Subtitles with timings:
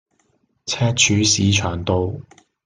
[0.65, 2.11] 赤柱市場道